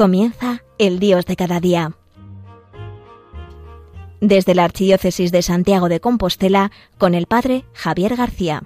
[0.00, 1.92] Comienza el Dios de cada día.
[4.22, 8.62] Desde la Archidiócesis de Santiago de Compostela, con el Padre Javier García.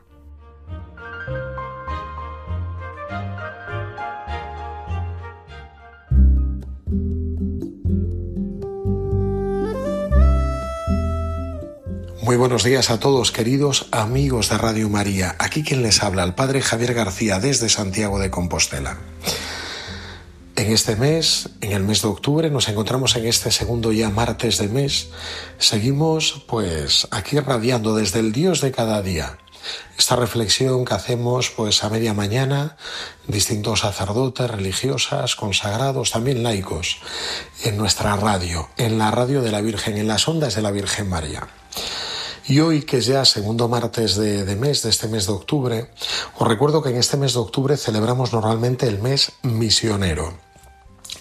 [12.22, 15.34] Muy buenos días a todos, queridos amigos de Radio María.
[15.40, 18.98] Aquí quien les habla, el Padre Javier García, desde Santiago de Compostela.
[20.56, 24.56] En este mes, en el mes de octubre, nos encontramos en este segundo ya martes
[24.58, 25.08] de mes.
[25.58, 29.38] Seguimos pues aquí radiando desde el Dios de cada día.
[29.98, 32.76] Esta reflexión que hacemos pues a media mañana,
[33.26, 36.98] distintos sacerdotes, religiosas, consagrados, también laicos,
[37.64, 41.08] en nuestra radio, en la radio de la Virgen, en las ondas de la Virgen
[41.08, 41.48] María.
[42.46, 45.90] Y hoy, que es ya segundo martes de, de, mes, de este mes de octubre,
[46.38, 50.43] os recuerdo que en este mes de octubre celebramos normalmente el mes misionero.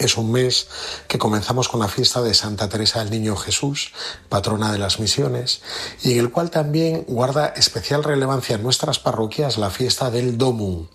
[0.03, 0.67] Es un mes
[1.07, 3.93] que comenzamos con la fiesta de Santa Teresa del Niño Jesús,
[4.27, 5.61] patrona de las misiones,
[6.03, 10.87] y en el cual también guarda especial relevancia en nuestras parroquias la fiesta del Domum,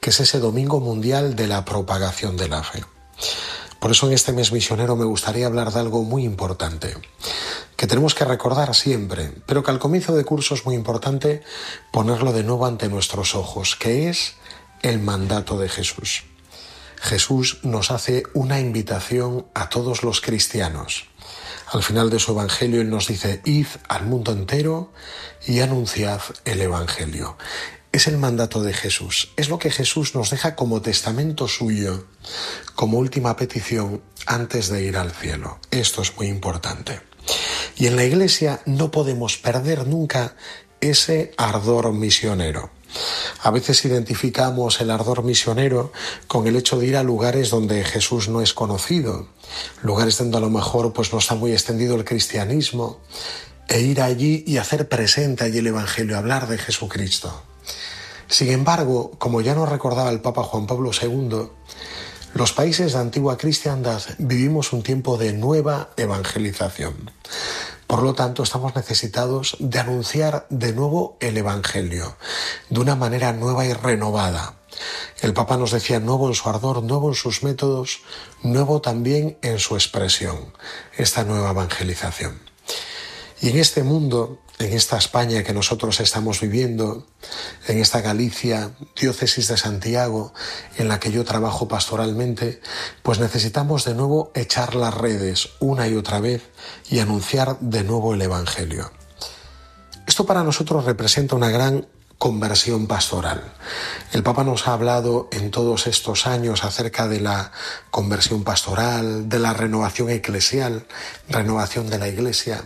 [0.00, 2.84] que es ese Domingo Mundial de la Propagación de la Fe.
[3.78, 6.96] Por eso en este mes misionero me gustaría hablar de algo muy importante,
[7.76, 11.44] que tenemos que recordar siempre, pero que al comienzo de curso es muy importante
[11.92, 14.34] ponerlo de nuevo ante nuestros ojos, que es
[14.82, 16.24] el mandato de Jesús.
[17.00, 21.06] Jesús nos hace una invitación a todos los cristianos.
[21.70, 24.92] Al final de su Evangelio Él nos dice, id al mundo entero
[25.46, 27.36] y anunciad el Evangelio.
[27.92, 32.06] Es el mandato de Jesús, es lo que Jesús nos deja como testamento suyo,
[32.74, 35.58] como última petición antes de ir al cielo.
[35.70, 37.00] Esto es muy importante.
[37.76, 40.36] Y en la Iglesia no podemos perder nunca
[40.80, 42.70] ese ardor misionero.
[43.42, 45.92] A veces identificamos el ardor misionero
[46.26, 49.28] con el hecho de ir a lugares donde Jesús no es conocido,
[49.82, 53.00] lugares donde a lo mejor pues no está muy extendido el cristianismo,
[53.68, 57.42] e ir allí y hacer presente allí el Evangelio, hablar de Jesucristo.
[58.26, 61.48] Sin embargo, como ya nos recordaba el Papa Juan Pablo II,
[62.34, 67.10] los países de antigua cristiandad vivimos un tiempo de nueva evangelización.
[67.88, 72.18] Por lo tanto, estamos necesitados de anunciar de nuevo el Evangelio,
[72.68, 74.56] de una manera nueva y renovada.
[75.22, 78.00] El Papa nos decía nuevo en su ardor, nuevo en sus métodos,
[78.42, 80.52] nuevo también en su expresión,
[80.98, 82.38] esta nueva evangelización.
[83.40, 87.06] Y en este mundo, en esta España que nosotros estamos viviendo,
[87.66, 90.32] en esta Galicia, diócesis de Santiago,
[90.76, 92.60] en la que yo trabajo pastoralmente,
[93.02, 96.42] pues necesitamos de nuevo echar las redes una y otra vez
[96.90, 98.90] y anunciar de nuevo el Evangelio.
[100.06, 101.86] Esto para nosotros representa una gran
[102.18, 103.44] conversión pastoral.
[104.12, 107.52] El Papa nos ha hablado en todos estos años acerca de la
[107.90, 110.86] conversión pastoral, de la renovación eclesial,
[111.28, 112.64] renovación de la Iglesia.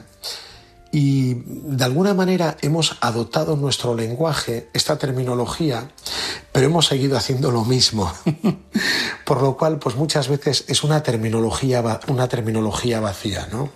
[0.95, 5.91] Y de alguna manera hemos adoptado nuestro lenguaje, esta terminología,
[6.53, 8.13] pero hemos seguido haciendo lo mismo.
[9.25, 13.71] Por lo cual, pues muchas veces es una terminología, una terminología vacía, ¿no?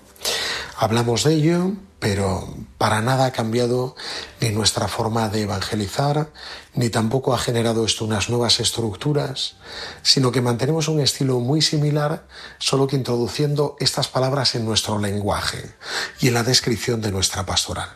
[0.78, 3.96] Hablamos de ello, pero para nada ha cambiado
[4.42, 6.30] ni nuestra forma de evangelizar,
[6.74, 9.56] ni tampoco ha generado esto unas nuevas estructuras,
[10.02, 12.26] sino que mantenemos un estilo muy similar,
[12.58, 15.74] solo que introduciendo estas palabras en nuestro lenguaje
[16.20, 17.88] y en la descripción de nuestra pastoral.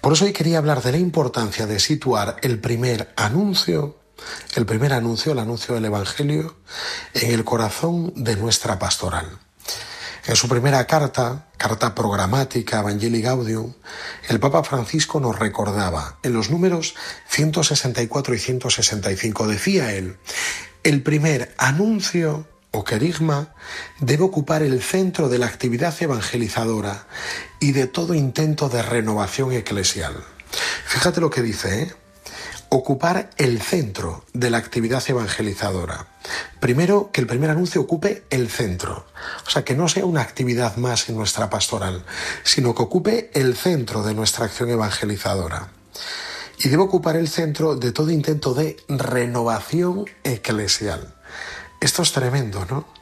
[0.00, 3.96] Por eso hoy quería hablar de la importancia de situar el primer anuncio,
[4.56, 6.56] el primer anuncio, el anuncio del Evangelio,
[7.14, 9.47] en el corazón de nuestra pastoral.
[10.28, 13.72] En su primera carta, carta programática Evangelii Gaudium,
[14.28, 16.94] el Papa Francisco nos recordaba en los números
[17.28, 20.18] 164 y 165, decía él,
[20.82, 23.54] el primer anuncio o querigma
[24.00, 27.06] debe ocupar el centro de la actividad evangelizadora
[27.58, 30.12] y de todo intento de renovación eclesial.
[30.84, 31.94] Fíjate lo que dice, ¿eh?
[32.70, 36.06] Ocupar el centro de la actividad evangelizadora.
[36.60, 39.06] Primero, que el primer anuncio ocupe el centro,
[39.46, 42.04] o sea, que no sea una actividad más en nuestra pastoral,
[42.42, 45.68] sino que ocupe el centro de nuestra acción evangelizadora.
[46.58, 51.14] Y debe ocupar el centro de todo intento de renovación eclesial.
[51.80, 52.97] Esto es tremendo, ¿no?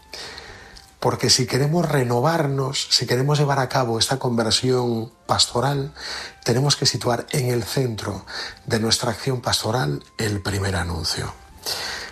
[1.06, 5.94] Porque si queremos renovarnos, si queremos llevar a cabo esta conversión pastoral,
[6.42, 8.26] tenemos que situar en el centro
[8.66, 11.32] de nuestra acción pastoral el primer anuncio.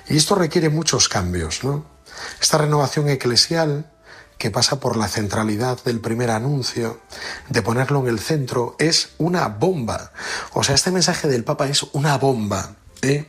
[0.09, 1.85] Y esto requiere muchos cambios, ¿no?
[2.41, 3.91] Esta renovación eclesial
[4.39, 7.01] que pasa por la centralidad del primer anuncio,
[7.49, 10.13] de ponerlo en el centro, es una bomba.
[10.53, 13.27] O sea, este mensaje del Papa es una bomba, ¿eh?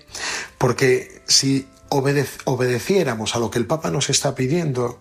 [0.59, 5.00] Porque si obedeciéramos a lo que el Papa nos está pidiendo,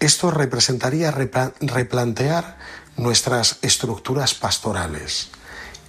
[0.00, 2.58] esto representaría replantear
[2.96, 5.30] nuestras estructuras pastorales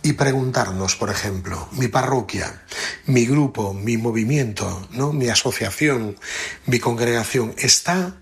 [0.02, 2.62] y preguntarnos, por ejemplo, mi parroquia,
[3.06, 5.12] mi grupo, mi movimiento, ¿no?
[5.12, 6.18] mi asociación,
[6.66, 8.16] mi congregación, ¿está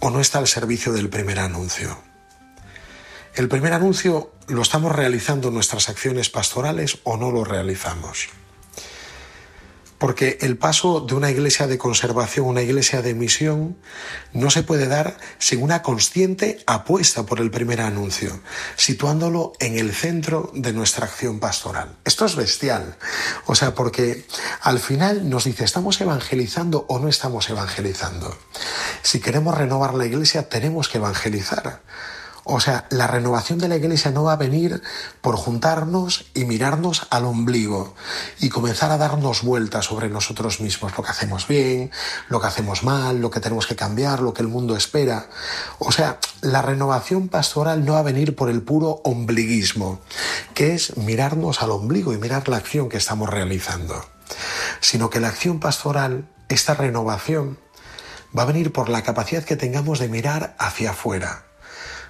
[0.00, 1.98] o no está al servicio del primer anuncio?
[3.34, 8.28] El primer anuncio lo estamos realizando nuestras acciones pastorales o no lo realizamos.
[9.98, 13.76] Porque el paso de una iglesia de conservación a una iglesia de misión
[14.32, 18.40] no se puede dar sin una consciente apuesta por el primer anuncio,
[18.76, 21.96] situándolo en el centro de nuestra acción pastoral.
[22.04, 22.96] Esto es bestial.
[23.46, 24.26] O sea, porque
[24.60, 28.36] al final nos dice, ¿estamos evangelizando o no estamos evangelizando?
[29.02, 31.82] Si queremos renovar la iglesia, tenemos que evangelizar.
[32.48, 34.80] O sea, la renovación de la iglesia no va a venir
[35.20, 37.96] por juntarnos y mirarnos al ombligo
[38.38, 41.90] y comenzar a darnos vueltas sobre nosotros mismos, lo que hacemos bien,
[42.28, 45.28] lo que hacemos mal, lo que tenemos que cambiar, lo que el mundo espera.
[45.80, 50.00] O sea, la renovación pastoral no va a venir por el puro ombliguismo,
[50.54, 54.04] que es mirarnos al ombligo y mirar la acción que estamos realizando,
[54.78, 57.58] sino que la acción pastoral, esta renovación,
[58.38, 61.46] va a venir por la capacidad que tengamos de mirar hacia afuera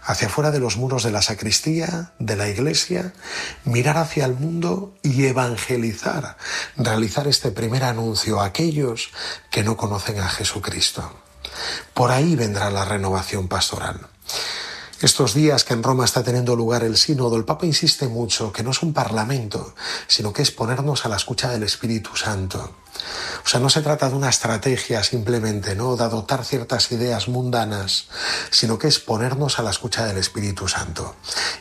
[0.06, 3.12] hacia fuera de los muros de la sacristía, de la iglesia,
[3.64, 6.36] mirar hacia el mundo y evangelizar,
[6.76, 9.10] realizar este primer anuncio a aquellos
[9.50, 11.12] que no conocen a Jesucristo.
[11.92, 14.06] Por ahí vendrá la renovación pastoral.
[15.02, 18.62] Estos días que en Roma está teniendo lugar el sínodo, el Papa insiste mucho que
[18.62, 19.74] no es un parlamento,
[20.06, 22.76] sino que es ponernos a la escucha del Espíritu Santo.
[23.44, 25.96] O sea, no se trata de una estrategia simplemente, ¿no?
[25.96, 28.08] De adoptar ciertas ideas mundanas,
[28.50, 31.16] sino que es ponernos a la escucha del Espíritu Santo.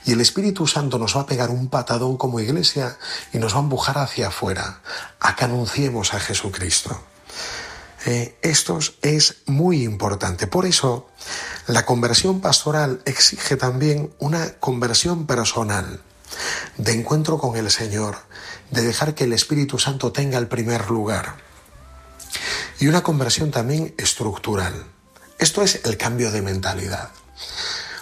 [0.05, 2.97] Y el Espíritu Santo nos va a pegar un patadón como iglesia
[3.33, 4.81] y nos va a empujar hacia afuera,
[5.19, 6.99] a que anunciemos a Jesucristo.
[8.05, 10.45] Eh, esto es muy importante.
[10.45, 11.09] Por eso,
[11.65, 16.01] la conversión pastoral exige también una conversión personal,
[16.77, 18.17] de encuentro con el Señor,
[18.71, 21.35] de dejar que el Espíritu Santo tenga el primer lugar.
[22.79, 24.85] Y una conversión también estructural.
[25.39, 27.09] Esto es el cambio de mentalidad.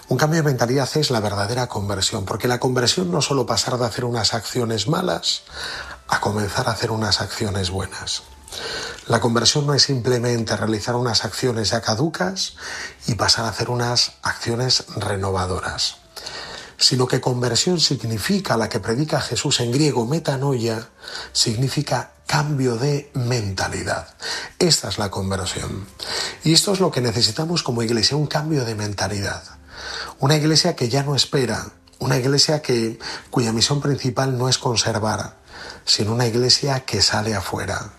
[0.08, 3.78] Un cambio de mentalidad es la verdadera conversión, porque la conversión no es solo pasar
[3.78, 5.42] de hacer unas acciones malas
[6.08, 8.22] a comenzar a hacer unas acciones buenas.
[9.06, 12.54] La conversión no es simplemente realizar unas acciones ya caducas
[13.06, 15.96] y pasar a hacer unas acciones renovadoras,
[16.76, 20.90] sino que conversión significa, la que predica Jesús en griego, metanoia,
[21.32, 24.14] significa cambio de mentalidad.
[24.58, 25.86] Esta es la conversión.
[26.42, 29.42] Y esto es lo que necesitamos como iglesia, un cambio de mentalidad.
[30.18, 32.98] Una iglesia que ya no espera, una iglesia que,
[33.30, 35.36] cuya misión principal no es conservar,
[35.84, 37.92] sino una iglesia que sale afuera,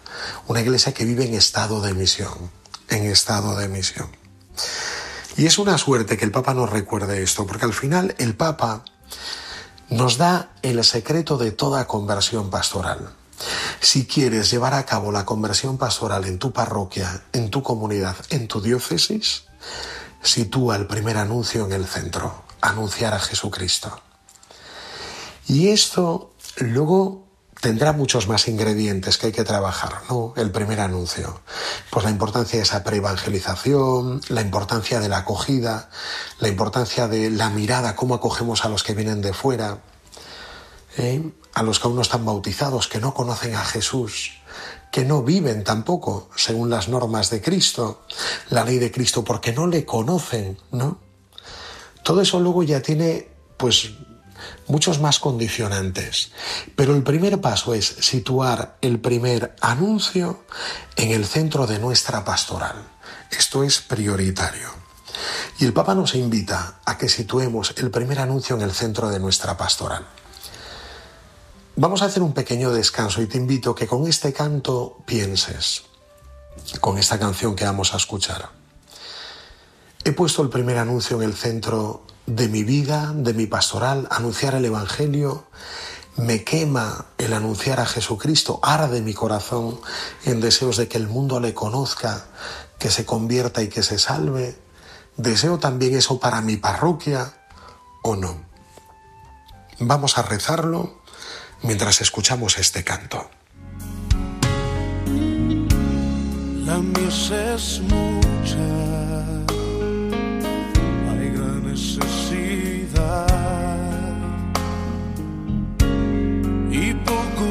[0.47, 2.51] una iglesia que vive en estado de misión,
[2.89, 4.09] en estado de misión.
[5.37, 8.83] Y es una suerte que el Papa nos recuerde esto, porque al final el Papa
[9.89, 13.13] nos da el secreto de toda conversión pastoral.
[13.81, 18.47] Si quieres llevar a cabo la conversión pastoral en tu parroquia, en tu comunidad, en
[18.47, 19.43] tu diócesis,
[20.21, 24.01] sitúa el primer anuncio en el centro, anunciar a Jesucristo.
[25.47, 27.25] Y esto luego
[27.59, 30.33] tendrá muchos más ingredientes que hay que trabajar, ¿no?
[30.35, 31.41] El primer anuncio.
[31.89, 35.89] Pues la importancia de esa preevangelización, la importancia de la acogida,
[36.39, 39.79] la importancia de la mirada, cómo acogemos a los que vienen de fuera,
[40.97, 41.31] ¿eh?
[41.53, 44.33] a los que aún no están bautizados, que no conocen a Jesús,
[44.91, 48.01] que no viven tampoco según las normas de Cristo,
[48.49, 50.99] la ley de Cristo, porque no le conocen, ¿no?
[52.03, 53.91] Todo eso luego ya tiene, pues,
[54.67, 56.31] muchos más condicionantes.
[56.75, 60.43] Pero el primer paso es situar el primer anuncio
[60.95, 62.75] en el centro de nuestra pastoral.
[63.31, 64.69] Esto es prioritario.
[65.59, 69.19] Y el Papa nos invita a que situemos el primer anuncio en el centro de
[69.19, 70.05] nuestra pastoral.
[71.77, 75.83] Vamos a hacer un pequeño descanso y te invito a que con este canto pienses,
[76.79, 78.49] con esta canción que vamos a escuchar.
[80.03, 84.55] He puesto el primer anuncio en el centro de mi vida, de mi pastoral, anunciar
[84.55, 85.45] el Evangelio,
[86.17, 89.79] me quema el anunciar a Jesucristo, arde mi corazón
[90.23, 92.25] en deseos de que el mundo le conozca,
[92.79, 94.57] que se convierta y que se salve.
[95.17, 97.33] ¿Deseo también eso para mi parroquia
[98.01, 98.43] o no?
[99.79, 101.01] Vamos a rezarlo
[101.61, 103.29] mientras escuchamos este canto.
[106.65, 106.81] La
[107.53, 108.14] es mucha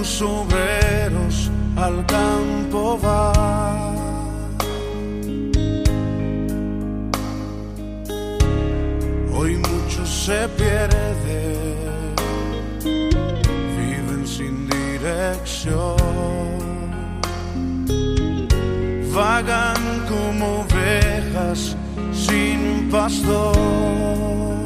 [0.05, 3.33] sus obreros al campo va.
[9.35, 12.15] Hoy muchos se pierden,
[13.79, 15.97] viven sin dirección,
[19.15, 21.77] vagan como ovejas
[22.13, 24.64] sin pastor.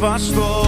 [0.00, 0.65] was.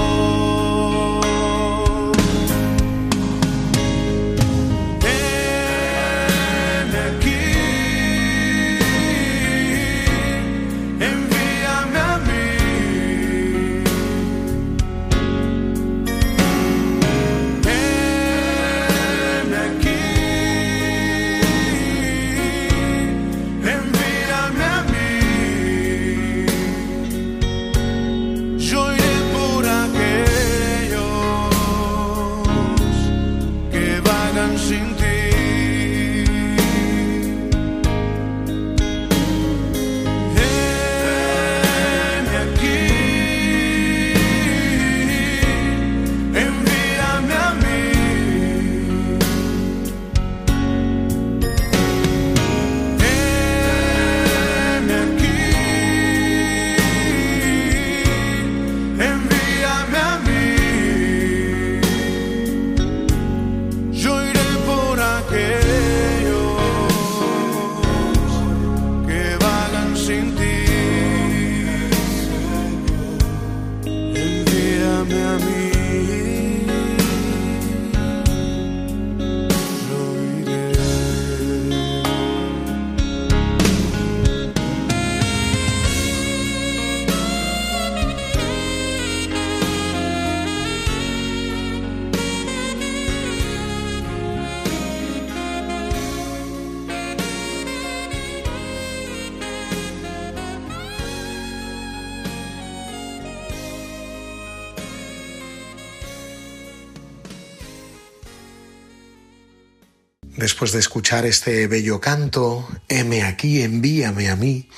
[110.38, 114.68] Después de escuchar este bello canto, heme aquí, envíame a mí,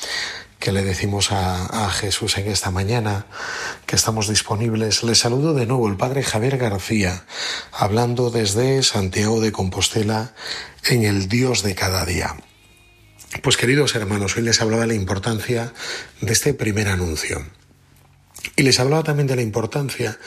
[0.58, 3.26] que le decimos a, Jesús en esta mañana,
[3.86, 7.24] que estamos disponibles, le saludo de nuevo el Padre Javier García,
[7.72, 10.34] hablando desde Santiago de Compostela
[10.86, 12.36] en el Dios de cada día.
[13.42, 15.72] Pues queridos hermanos, hoy les hablaba de la importancia
[16.20, 17.44] de este primer anuncio.
[18.56, 20.18] Y les hablaba también de la importancia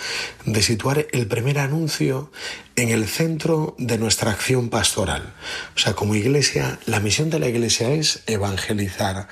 [0.45, 2.31] de situar el primer anuncio
[2.75, 5.35] en el centro de nuestra acción pastoral.
[5.75, 9.27] O sea, como iglesia, la misión de la iglesia es evangelizar.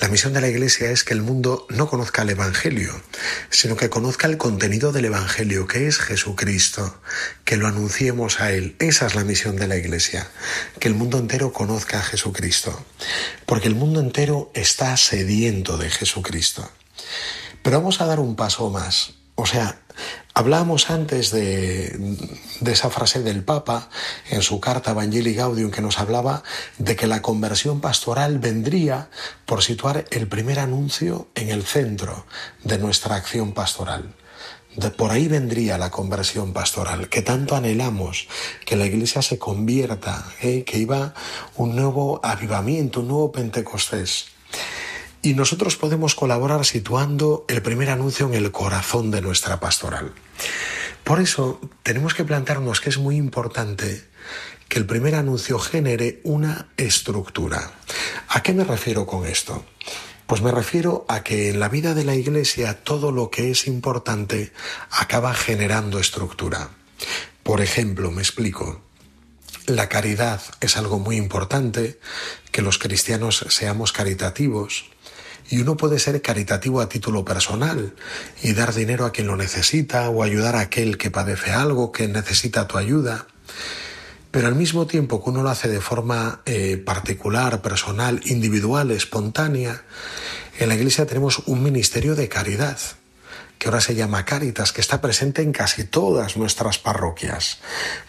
[0.00, 2.92] La misión de la iglesia es que el mundo no conozca el Evangelio,
[3.50, 7.00] sino que conozca el contenido del Evangelio, que es Jesucristo,
[7.44, 8.76] que lo anunciemos a Él.
[8.78, 10.28] Esa es la misión de la iglesia,
[10.78, 12.84] que el mundo entero conozca a Jesucristo,
[13.46, 16.70] porque el mundo entero está sediento de Jesucristo.
[17.64, 19.14] Pero vamos a dar un paso más.
[19.36, 19.80] O sea,
[20.34, 21.98] hablábamos antes de,
[22.66, 23.88] esa frase del Papa
[24.28, 26.42] en su carta Evangelii Gaudium que nos hablaba
[26.76, 29.08] de que la conversión pastoral vendría
[29.46, 32.26] por situar el primer anuncio en el centro
[32.64, 34.14] de nuestra acción pastoral.
[34.76, 38.28] De por ahí vendría la conversión pastoral, que tanto anhelamos
[38.66, 40.64] que la iglesia se convierta, ¿eh?
[40.64, 41.14] que iba
[41.56, 44.33] un nuevo avivamiento, un nuevo Pentecostés.
[45.24, 50.12] Y nosotros podemos colaborar situando el primer anuncio en el corazón de nuestra pastoral.
[51.02, 54.04] Por eso tenemos que plantearnos que es muy importante
[54.68, 57.72] que el primer anuncio genere una estructura.
[58.28, 59.64] ¿A qué me refiero con esto?
[60.26, 63.66] Pues me refiero a que en la vida de la Iglesia todo lo que es
[63.66, 64.52] importante
[64.90, 66.68] acaba generando estructura.
[67.42, 68.82] Por ejemplo, me explico.
[69.64, 71.98] La caridad es algo muy importante,
[72.52, 74.90] que los cristianos seamos caritativos,
[75.50, 77.94] y uno puede ser caritativo a título personal
[78.42, 82.08] y dar dinero a quien lo necesita o ayudar a aquel que padece algo, que
[82.08, 83.26] necesita tu ayuda.
[84.30, 89.84] Pero al mismo tiempo que uno lo hace de forma eh, particular, personal, individual, espontánea,
[90.58, 92.78] en la Iglesia tenemos un ministerio de caridad,
[93.58, 97.58] que ahora se llama Caritas, que está presente en casi todas nuestras parroquias.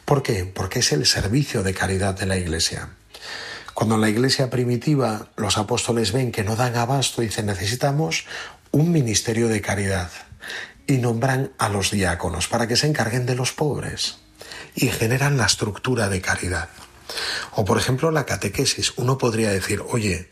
[0.03, 0.45] ¿Por qué?
[0.45, 2.89] Porque es el servicio de caridad de la Iglesia.
[3.75, 8.23] Cuando en la iglesia primitiva los apóstoles ven que no dan abasto, dicen necesitamos
[8.71, 10.09] un ministerio de caridad
[10.87, 14.19] y nombran a los diáconos para que se encarguen de los pobres
[14.75, 16.69] y generan la estructura de caridad.
[17.51, 18.93] O por ejemplo la catequesis.
[18.95, 20.29] Uno podría decir, oye,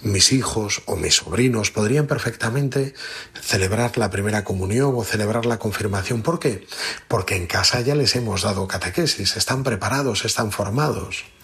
[0.00, 2.94] mis hijos o mis sobrinos podrían perfectamente
[3.38, 6.22] celebrar la primera comunión o celebrar la confirmación.
[6.22, 6.66] ¿Por qué?
[7.08, 11.35] Porque en casa ya les hemos dado catequesis, están preparados, están formados.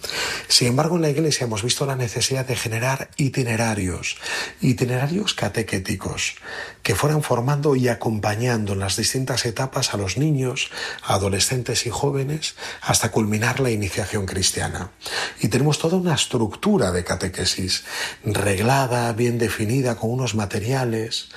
[0.48, 4.16] Sin embargo, en la Iglesia hemos visto la necesidad de generar itinerarios,
[4.60, 6.34] itinerarios catequéticos,
[6.82, 10.70] que fueran formando y acompañando en las distintas etapas a los niños,
[11.02, 14.90] adolescentes y jóvenes, hasta culminar la iniciación cristiana.
[15.40, 17.84] Y tenemos toda una estructura de catequesis,
[18.24, 21.28] reglada, bien definida, con unos materiales,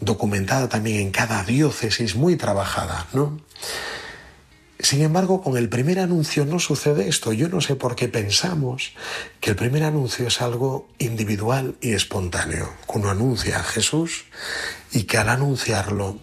[0.00, 3.40] documentada también en cada diócesis, muy trabajada, ¿no?
[4.78, 7.32] Sin embargo, con el primer anuncio no sucede esto.
[7.32, 8.92] Yo no sé por qué pensamos
[9.40, 12.72] que el primer anuncio es algo individual y espontáneo.
[12.88, 14.24] Uno anuncia a Jesús
[14.90, 16.18] y que al anunciarlo,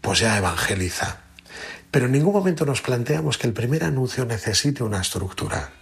[0.00, 1.20] pues ya evangeliza.
[1.90, 5.72] Pero en ningún momento nos planteamos que el primer anuncio necesite una estructura.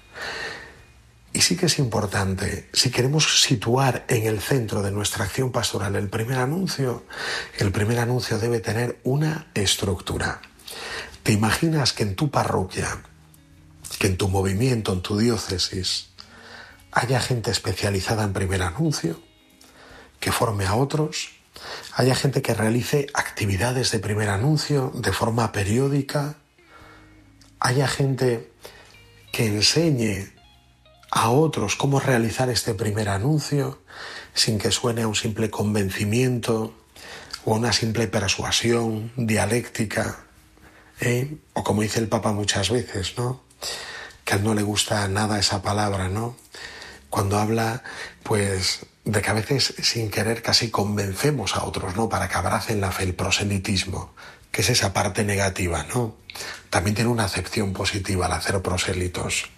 [1.33, 5.95] Y sí que es importante, si queremos situar en el centro de nuestra acción pastoral
[5.97, 7.05] el primer anuncio,
[7.59, 10.41] el primer anuncio debe tener una estructura.
[11.29, 13.03] ¿Te imaginas que en tu parroquia,
[13.99, 16.09] que en tu movimiento, en tu diócesis,
[16.91, 19.21] haya gente especializada en primer anuncio,
[20.21, 21.33] que forme a otros,
[21.93, 26.37] haya gente que realice actividades de primer anuncio de forma periódica,
[27.61, 28.51] haya gente
[29.31, 30.33] que enseñe
[31.11, 33.83] a otros cómo realizar este primer anuncio
[34.33, 36.73] sin que suene a un simple convencimiento
[37.45, 40.25] o una simple persuasión dialéctica,
[41.01, 41.37] ¿eh?
[41.53, 43.43] o como dice el Papa muchas veces, ¿no?
[44.25, 46.37] Que a él no le gusta nada esa palabra, ¿no?
[47.11, 47.83] Cuando habla,
[48.23, 52.09] pues, de que a veces sin querer casi convencemos a otros, ¿no?
[52.09, 54.15] Para que abracen la fe, el proselitismo,
[54.53, 56.17] que es esa parte negativa, ¿no?
[56.71, 59.49] También tiene una acepción positiva al hacer prosélitos.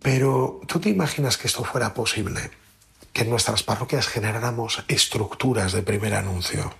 [0.00, 2.50] Pero tú te imaginas que esto fuera posible,
[3.12, 6.74] que en nuestras parroquias generáramos estructuras de primer anuncio.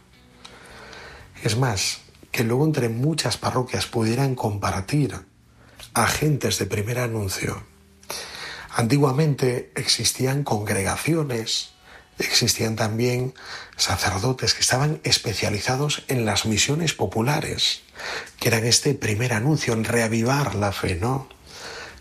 [1.43, 2.01] Es más,
[2.35, 5.25] que luego entre muchas parroquias pudieran compartir
[5.95, 7.63] agentes de primer anuncio.
[8.75, 11.75] Antiguamente existían congregaciones,
[12.19, 13.35] existían también
[13.77, 17.83] sacerdotes que estaban especializados en las misiones populares,
[18.41, 21.29] que eran este primer anuncio, en reavivar la fe, ¿no?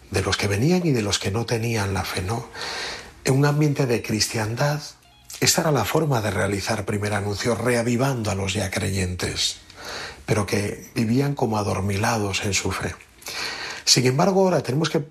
[0.09, 2.49] De los que venían y de los que no tenían la fe, ¿no?
[3.23, 4.81] En un ambiente de cristiandad,
[5.41, 9.62] esta era la forma de realizar primer anuncio, reavivando a los ya creyentes
[10.25, 12.95] pero que vivían como adormilados en su fe.
[13.85, 15.05] Sin embargo, ahora tenemos que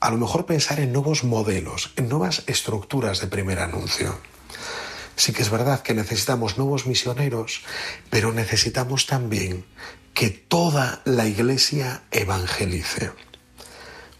[0.00, 4.18] a lo mejor pensar en nuevos modelos, en nuevas estructuras de primer anuncio.
[5.16, 7.62] Sí que es verdad que necesitamos nuevos misioneros,
[8.08, 9.66] pero necesitamos también
[10.14, 13.12] que toda la iglesia evangelice.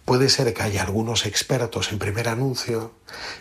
[0.05, 2.93] Puede ser que haya algunos expertos en primer anuncio,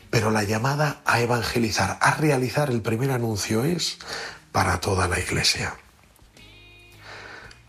[0.10, 3.98] pero la llamada a evangelizar, a realizar el primer anuncio es
[4.52, 5.76] para toda la iglesia.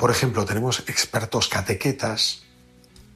[0.01, 2.45] Por ejemplo, tenemos expertos catequetas,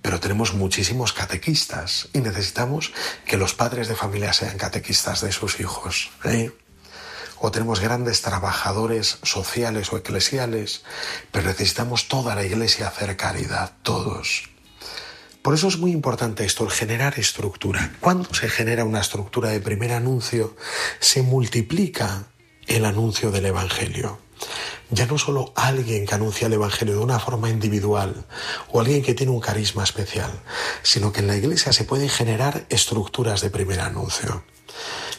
[0.03, 2.93] pero tenemos muchísimos catequistas y necesitamos
[3.25, 6.11] que los padres de familia sean catequistas de sus hijos.
[6.25, 6.53] ¿eh?
[7.41, 10.83] O tenemos grandes trabajadores sociales o eclesiales,
[11.33, 14.51] pero necesitamos toda la iglesia hacer caridad, todos.
[15.41, 17.95] Por eso es muy importante esto, el generar estructura.
[18.01, 20.55] Cuando se genera una estructura de primer anuncio,
[21.01, 22.27] se multiplica
[22.67, 24.24] el anuncio del Evangelio
[24.91, 28.27] ya no solo alguien que anuncia el Evangelio de una forma individual
[28.71, 30.31] o alguien que tiene un carisma especial,
[30.83, 34.45] sino que en la iglesia se pueden generar estructuras de primer anuncio.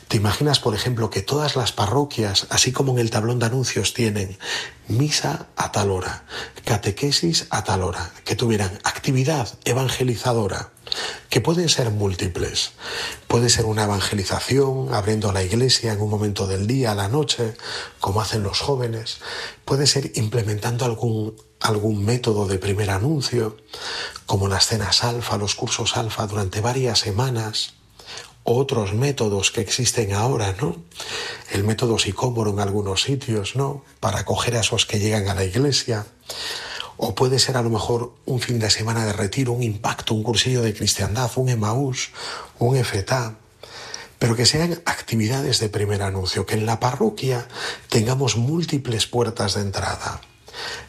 [0.07, 3.93] ¿Te imaginas, por ejemplo, que todas las parroquias, así como en el tablón de anuncios,
[3.93, 4.37] tienen
[4.87, 6.25] misa a tal hora,
[6.63, 10.71] catequesis a tal hora, que tuvieran actividad evangelizadora,
[11.29, 12.73] que pueden ser múltiples?
[13.27, 17.55] Puede ser una evangelización, abriendo la iglesia en un momento del día, a la noche,
[17.99, 19.17] como hacen los jóvenes.
[19.65, 23.57] Puede ser implementando algún algún método de primer anuncio,
[24.27, 27.73] como las cenas alfa, los cursos alfa durante varias semanas,
[28.45, 30.77] otros métodos que existen ahora, ¿no?
[31.51, 33.83] El método psicómoro en algunos sitios, ¿no?
[33.99, 36.05] Para acoger a esos que llegan a la iglesia.
[36.95, 40.21] O puede ser a lo mejor un fin de semana de retiro, un impacto, un
[40.21, 42.11] cursillo de cristiandad, un Emaús,
[42.59, 43.35] un FTA.
[44.19, 47.47] Pero que sean actividades de primer anuncio, que en la parroquia
[47.89, 50.21] tengamos múltiples puertas de entrada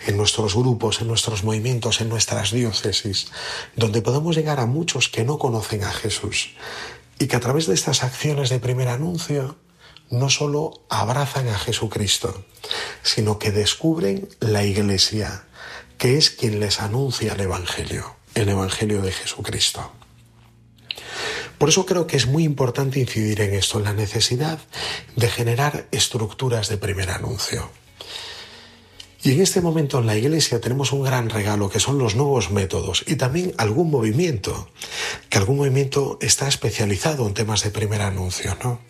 [0.06, 3.28] en nuestros grupos, en nuestros movimientos, en nuestras diócesis,
[3.74, 6.50] donde podamos llegar a muchos que no conocen a Jesús
[7.18, 9.56] y que a través de estas acciones de primer anuncio
[10.10, 12.44] no solo abrazan a Jesucristo,
[13.02, 15.44] sino que descubren la Iglesia,
[15.98, 19.92] que es quien les anuncia el Evangelio, el Evangelio de Jesucristo.
[21.58, 24.58] Por eso creo que es muy importante incidir en esto, en la necesidad
[25.16, 27.70] de generar estructuras de primer anuncio.
[29.22, 32.50] Y en este momento en la Iglesia tenemos un gran regalo que son los nuevos
[32.50, 34.68] métodos y también algún movimiento,
[35.28, 38.80] que algún movimiento está especializado en temas de primer anuncio, ¿no?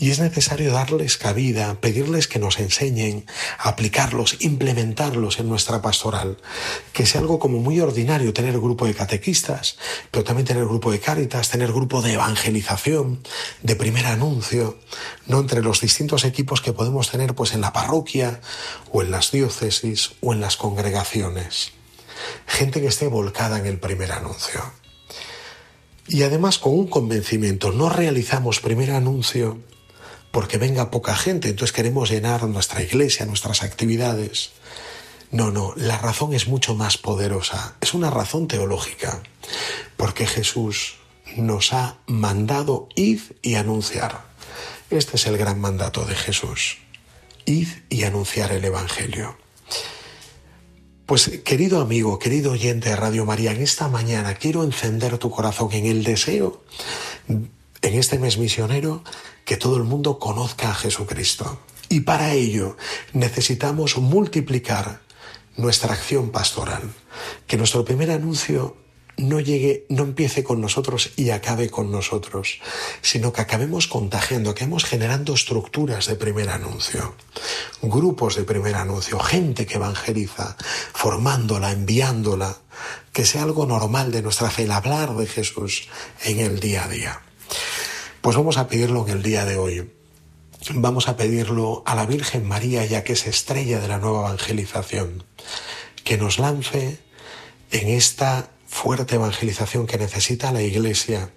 [0.00, 3.26] Y es necesario darles cabida, pedirles que nos enseñen,
[3.58, 6.38] aplicarlos, implementarlos en nuestra pastoral.
[6.94, 9.76] Que sea algo como muy ordinario tener grupo de catequistas,
[10.10, 13.22] pero también tener grupo de cáritas, tener grupo de evangelización,
[13.62, 14.78] de primer anuncio,
[15.26, 18.40] no entre los distintos equipos que podemos tener pues en la parroquia
[18.90, 21.72] o en las diócesis o en las congregaciones.
[22.46, 24.62] Gente que esté volcada en el primer anuncio.
[26.08, 29.58] Y además con un convencimiento, no realizamos primer anuncio
[30.30, 34.50] porque venga poca gente, entonces queremos llenar nuestra iglesia, nuestras actividades.
[35.30, 39.22] No, no, la razón es mucho más poderosa, es una razón teológica,
[39.96, 40.96] porque Jesús
[41.36, 44.24] nos ha mandado id y anunciar.
[44.90, 46.78] Este es el gran mandato de Jesús,
[47.44, 49.36] id y anunciar el Evangelio.
[51.06, 55.72] Pues querido amigo, querido oyente de Radio María, en esta mañana quiero encender tu corazón
[55.72, 56.62] en el deseo,
[57.82, 59.02] en este mes misionero,
[59.44, 61.60] que todo el mundo conozca a Jesucristo.
[61.88, 62.76] Y para ello
[63.12, 65.00] necesitamos multiplicar
[65.56, 66.82] nuestra acción pastoral.
[67.46, 68.76] Que nuestro primer anuncio
[69.16, 72.60] no llegue, no empiece con nosotros y acabe con nosotros,
[73.02, 77.14] sino que acabemos contagiando, acabemos generando estructuras de primer anuncio,
[77.82, 80.56] grupos de primer anuncio, gente que evangeliza,
[80.92, 82.56] formándola, enviándola,
[83.12, 85.88] que sea algo normal de nuestra fe, el hablar de Jesús
[86.24, 87.20] en el día a día.
[88.20, 89.90] Pues vamos a pedirlo en el día de hoy.
[90.74, 95.24] Vamos a pedirlo a la Virgen María, ya que es estrella de la nueva evangelización,
[96.04, 96.98] que nos lance
[97.70, 101.30] en esta fuerte evangelización que necesita la Iglesia,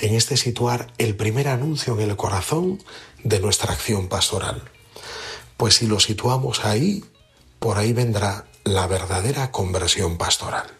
[0.00, 2.80] en este situar el primer anuncio en el corazón
[3.24, 4.70] de nuestra acción pastoral.
[5.56, 7.04] Pues si lo situamos ahí,
[7.58, 10.79] por ahí vendrá la verdadera conversión pastoral.